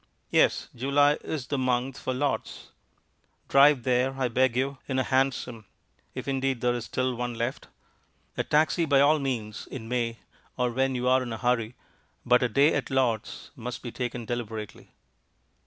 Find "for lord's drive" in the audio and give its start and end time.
1.99-3.83